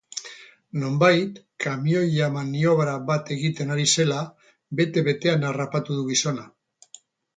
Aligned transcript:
Nonbait, 0.83 1.35
kamioia 1.65 2.29
maniobra 2.37 2.95
bat 3.11 3.31
egiten 3.37 3.75
ari 3.75 3.87
zela, 3.93 4.25
bete-betean 4.81 5.47
harrapatu 5.51 5.99
du 6.01 6.09
gizona. 6.13 6.49